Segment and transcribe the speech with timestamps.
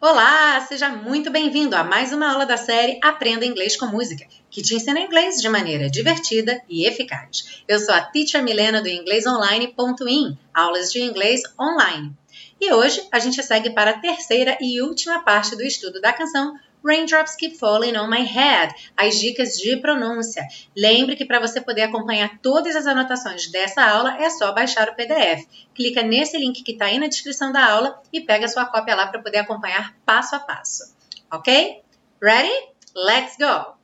[0.00, 4.62] Olá, seja muito bem-vindo a mais uma aula da série Aprenda Inglês com Música, que
[4.62, 7.62] te ensina inglês de maneira divertida e eficaz.
[7.68, 12.14] Eu sou a Teacher Milena do inglesonline.in, aulas de inglês online.
[12.58, 16.54] E hoje a gente segue para a terceira e última parte do estudo da canção
[16.86, 20.46] Raindrops Keep Falling on My Head, as dicas de pronúncia.
[20.76, 24.94] Lembre que para você poder acompanhar todas as anotações dessa aula é só baixar o
[24.94, 25.48] PDF.
[25.74, 29.08] Clica nesse link que está aí na descrição da aula e pega sua cópia lá
[29.08, 30.94] para poder acompanhar passo a passo.
[31.32, 31.82] Ok?
[32.22, 32.68] Ready?
[32.94, 33.74] Let's go!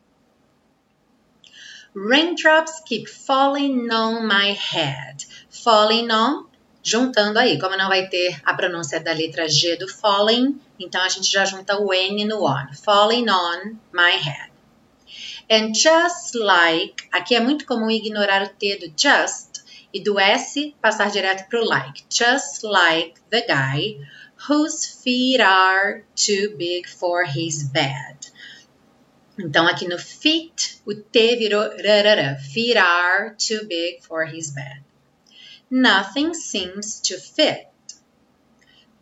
[1.94, 5.26] Raindrops keep falling on my head.
[5.50, 6.51] Falling on
[6.82, 11.08] juntando aí, como não vai ter a pronúncia da letra G do falling, então a
[11.08, 12.72] gente já junta o N no on.
[12.74, 14.50] Falling on my head.
[15.48, 20.74] And just like, aqui é muito comum ignorar o T do just e do S
[20.80, 22.04] passar direto para o like.
[22.10, 23.98] Just like the guy
[24.48, 28.32] whose feet are too big for his bed.
[29.38, 32.36] Então aqui no feet, o T virou rarara.
[32.36, 34.82] Feet are too big for his bed
[35.72, 37.66] nothing seems to fit.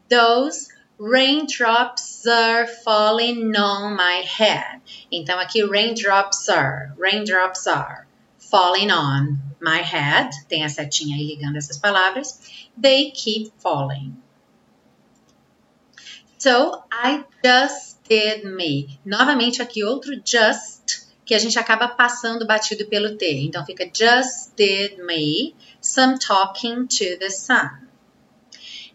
[0.09, 0.69] Those
[0.99, 4.81] raindrops are falling on my head.
[5.11, 8.07] Então aqui raindrops are, raindrops are
[8.39, 10.31] falling on my head.
[10.49, 12.39] Tem a setinha aí ligando essas palavras.
[12.81, 14.17] They keep falling.
[16.39, 18.99] So I just did me.
[19.05, 20.80] Novamente aqui outro just
[21.31, 23.45] que a gente acaba passando batido pelo T.
[23.45, 27.71] Então fica just did me some talking to the sun.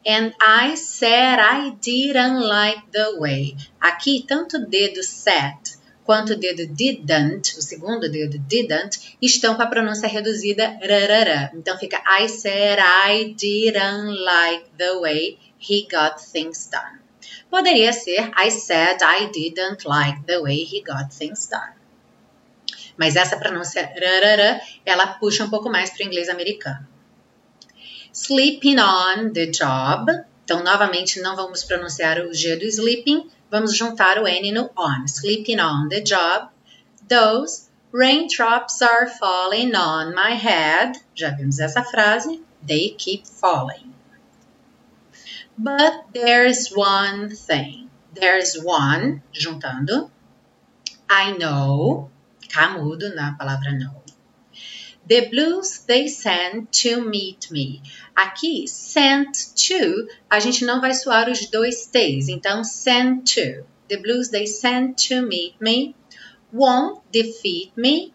[0.05, 3.55] And I said I didn't like the way.
[3.79, 5.55] Aqui, tanto o dedo said
[6.03, 11.53] quanto o dedo didn't, o segundo dedo didn't, estão com a pronúncia reduzida rarara.
[11.55, 16.99] Então fica I said I didn't like the way he got things done.
[17.49, 21.84] Poderia ser I said I didn't like the way he got things done.
[22.97, 23.91] Mas essa pronúncia
[24.85, 26.87] ela puxa um pouco mais para o inglês americano.
[28.13, 30.09] Sleeping on the job.
[30.45, 35.05] Então, novamente, não vamos pronunciar o G do sleeping, vamos juntar o N no on.
[35.05, 36.49] Sleeping on the job.
[37.09, 40.99] Those raindrops are falling on my head.
[41.13, 42.41] Já vimos essa frase.
[42.65, 43.93] They keep falling.
[45.57, 47.89] But there's one thing.
[48.13, 50.09] There's one, juntando.
[51.09, 52.09] I know
[52.55, 54.01] K mudo na palavra know.
[55.05, 57.81] The blues they sent to meet me.
[58.15, 62.29] Aqui, sent to, a gente não vai soar os dois T's.
[62.29, 63.65] Então, sent to.
[63.89, 65.95] The blues they sent to meet me
[66.53, 68.13] won't defeat me.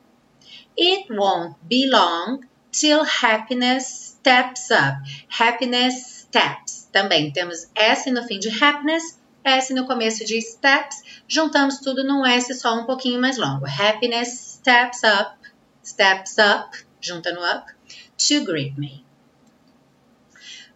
[0.75, 4.97] It won't be long till happiness steps up.
[5.29, 6.89] Happiness steps.
[6.91, 12.25] Também temos S no fim de happiness S no começo de steps, juntamos tudo num
[12.27, 13.67] S só um pouquinho mais longo.
[13.67, 15.37] Happiness steps up,
[15.83, 17.73] steps up, junta no up,
[18.19, 19.05] to greet me.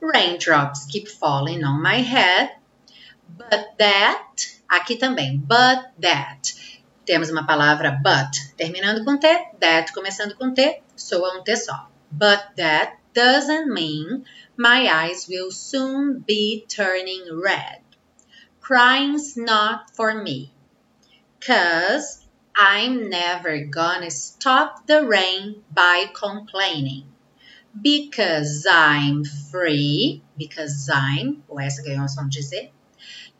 [0.00, 2.56] Raindrops keep falling on my head,
[3.28, 6.54] but that, aqui também, but that.
[7.04, 9.26] Temos uma palavra but terminando com T,
[9.60, 11.90] that começando com T, soa um T só.
[12.10, 14.24] But that doesn't mean
[14.56, 17.83] my eyes will soon be turning red.
[18.64, 20.50] Crying's not for me.
[21.38, 22.24] Cause
[22.56, 27.04] I'm never gonna stop the rain by complaining.
[27.78, 32.70] Because I'm free, because I'm, o essa ganhou som um de Z,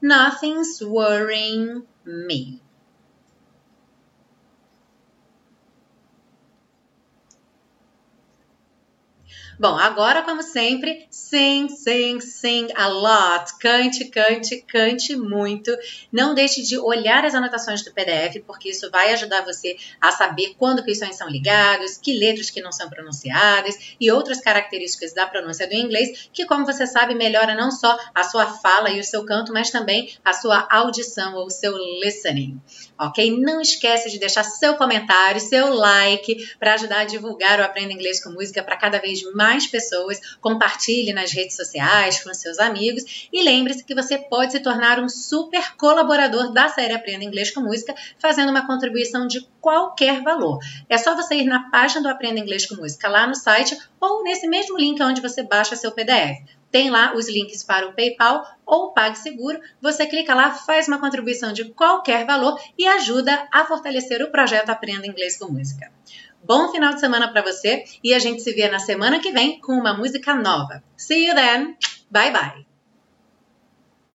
[0.02, 2.60] nothing's worrying me.
[9.58, 13.56] Bom, agora, como sempre, sing, sing, sing a lot.
[13.60, 15.76] Cante, cante, cante muito.
[16.10, 20.56] Não deixe de olhar as anotações do PDF, porque isso vai ajudar você a saber
[20.58, 25.14] quando que os sons são ligados, que letras que não são pronunciadas e outras características
[25.14, 28.98] da pronúncia do inglês, que, como você sabe, melhora não só a sua fala e
[28.98, 32.60] o seu canto, mas também a sua audição ou o seu listening.
[32.98, 33.38] Ok?
[33.38, 38.22] Não esquece de deixar seu comentário, seu like, para ajudar a divulgar o Aprenda Inglês
[38.22, 43.28] com Música para cada vez mais mais pessoas, compartilhe nas redes sociais com seus amigos
[43.32, 47.60] e lembre-se que você pode se tornar um super colaborador da série Aprenda Inglês com
[47.60, 50.58] Música, fazendo uma contribuição de qualquer valor.
[50.88, 54.22] É só você ir na página do Aprenda Inglês com Música lá no site ou
[54.22, 56.42] nesse mesmo link onde você baixa seu PDF.
[56.74, 59.60] Tem lá os links para o PayPal ou o PagSeguro.
[59.80, 64.70] Você clica lá, faz uma contribuição de qualquer valor e ajuda a fortalecer o projeto
[64.70, 65.92] Aprenda Inglês com Música.
[66.44, 69.58] Bom final de semana para você e a gente se vê na semana que vem
[69.60, 70.82] com uma música nova.
[70.96, 71.76] See you then.
[72.10, 72.73] Bye bye.